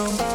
[0.00, 0.29] come.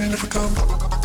[0.00, 0.97] And never come.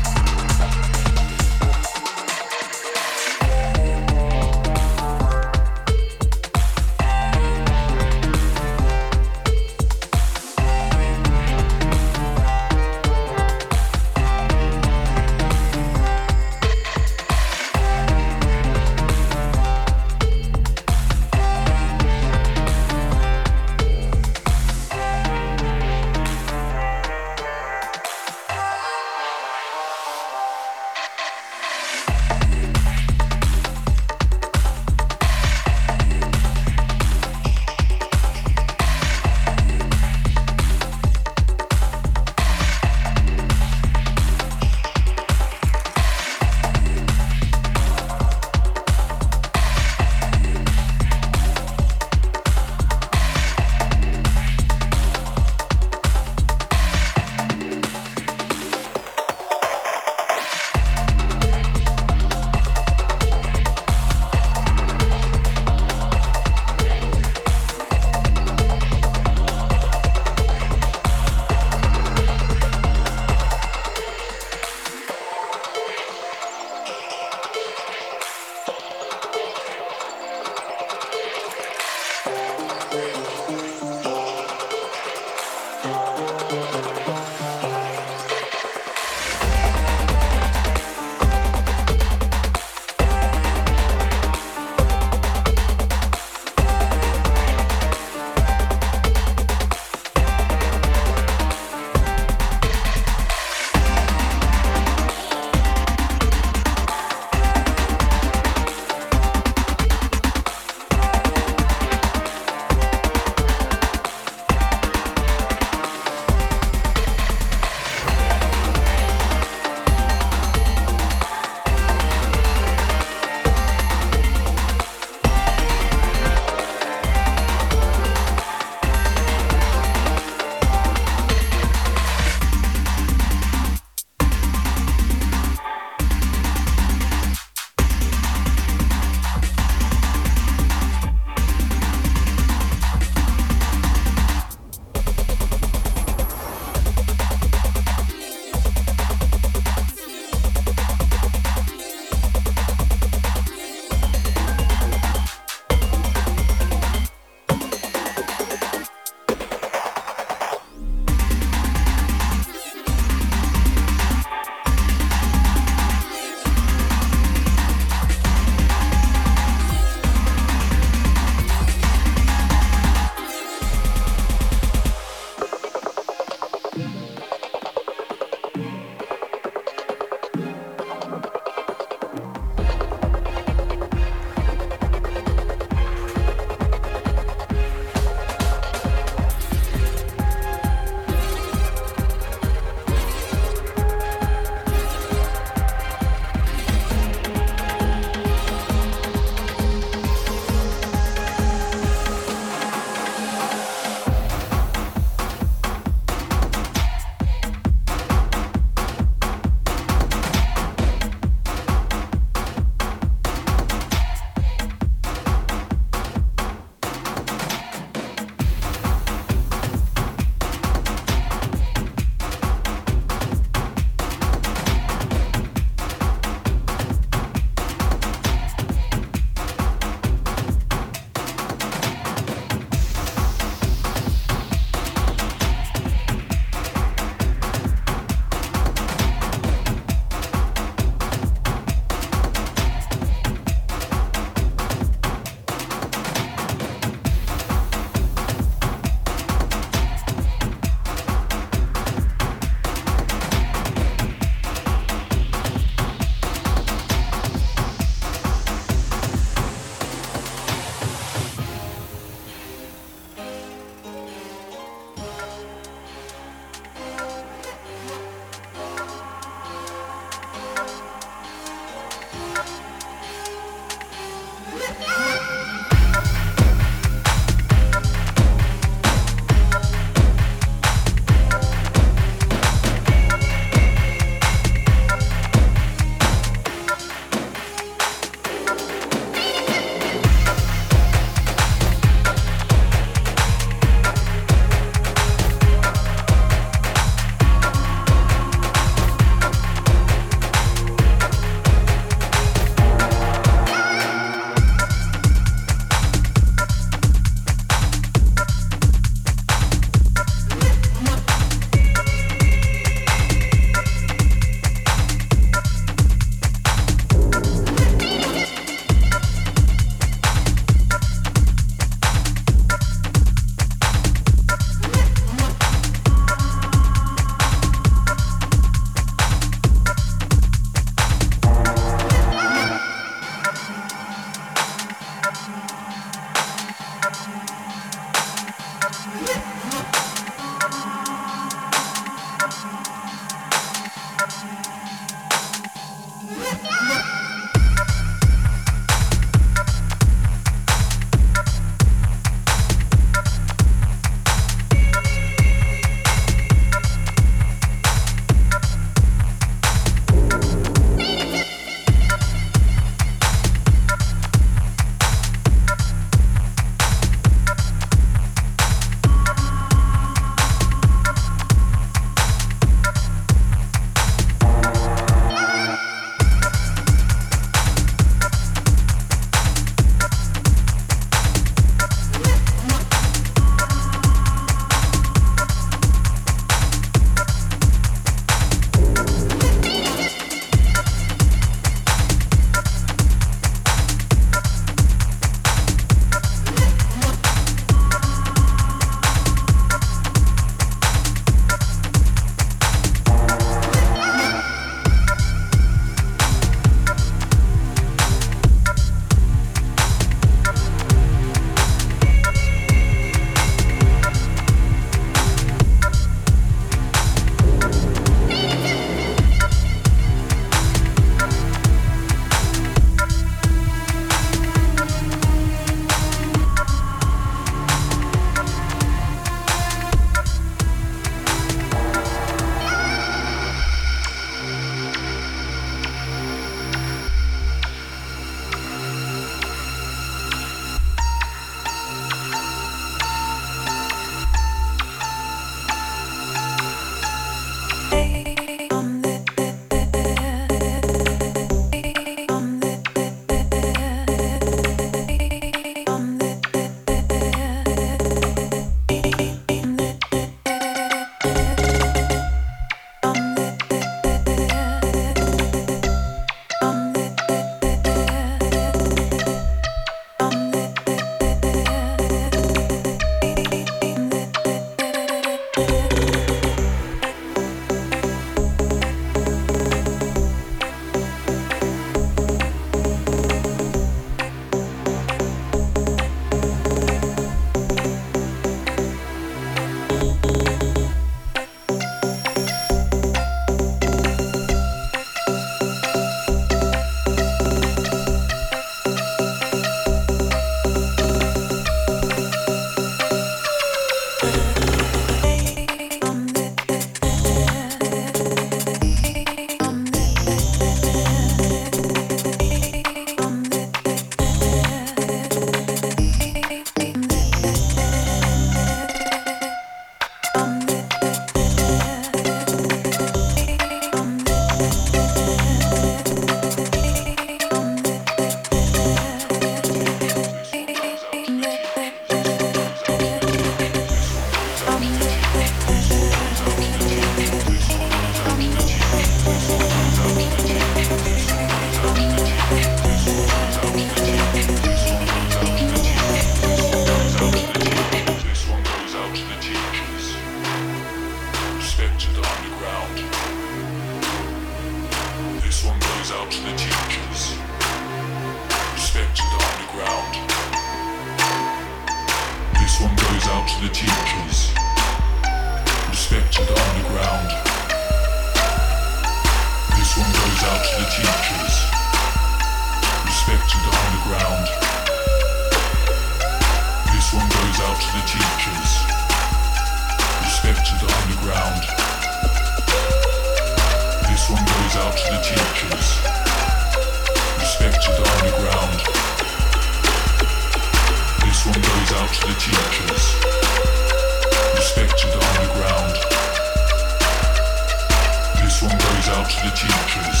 [599.02, 600.00] Out to the teachers.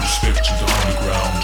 [0.00, 1.42] Respect to the underground.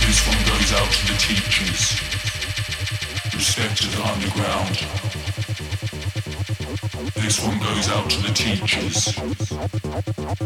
[0.00, 2.00] This one goes out to the teachers.
[3.32, 5.29] Respect to the underground.
[7.30, 9.14] This one goes out to the teachers.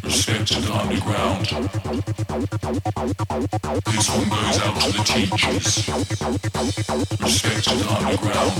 [0.04, 1.46] Respect to the underground.
[3.86, 5.64] This one goes out to the teachers.
[7.22, 8.52] Respect to the underground.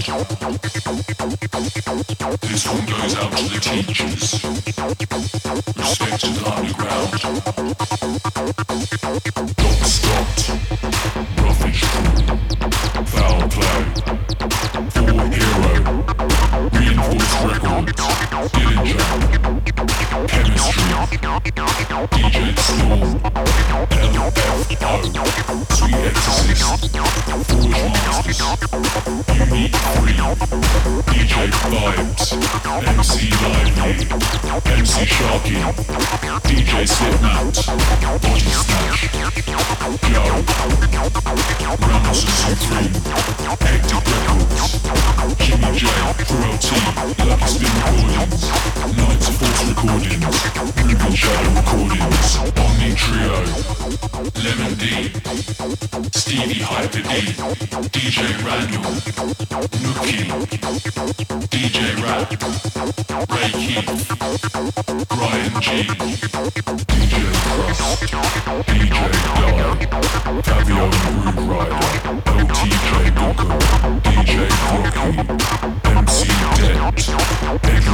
[2.41, 4.41] This one goes out to the teachers.
[5.77, 7.11] Respect to the underground.
[9.85, 10.49] Stopped.
[11.45, 13.05] Ruffige Kru.
[13.05, 13.81] Foul play.
[14.95, 15.93] For hero.
[16.73, 18.14] Reinforced records.
[46.35, 48.45] Protein, love has been Recordings.
[48.97, 50.39] Knite Force Recordings.
[50.85, 52.37] Moving Shadow Recordings.
[52.61, 53.37] Omni Trio.
[54.43, 54.85] Lemon D.
[56.13, 57.03] Stevie Hyper.
[57.93, 58.95] DJ Randall.
[59.83, 60.25] Nookie.
[61.51, 62.29] DJ Rap.
[63.31, 63.91] Ray Keith.
[65.61, 65.67] G.
[66.89, 67.15] DJ
[67.45, 67.83] Krust.
[68.69, 69.89] DJ Di.
[70.43, 70.83] Fabio
[71.49, 71.85] Rider.
[72.35, 73.51] LTJ Bukem.
[74.03, 74.33] DJ
[74.65, 75.05] Rocky.
[75.95, 76.19] MC
[76.57, 77.94] Debt.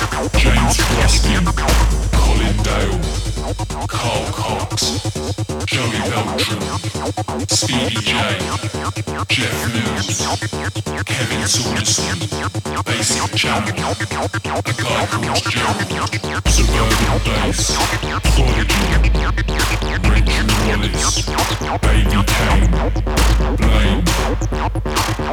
[0.00, 1.44] James Ruskin.
[2.12, 2.98] Colin Dale.
[3.86, 4.80] Carl Cox.
[5.66, 6.62] Joey Beltram.
[7.50, 8.12] Speedy J.
[9.28, 10.20] Jeff Mills.
[11.04, 12.18] Kevin Saunderson.
[12.84, 13.68] Basic Channel.
[13.68, 15.80] A guy called Gerald.
[16.48, 17.76] Suburban Bass.
[18.34, 18.80] Prodigy.
[20.00, 21.26] Rachel Wallace.
[21.82, 22.66] Baby Kane.
[23.56, 24.04] Blame.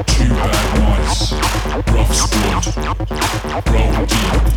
[0.07, 1.31] Two Bad Mice.
[1.93, 2.65] Rough Squad.
[3.67, 4.56] Roll Deep.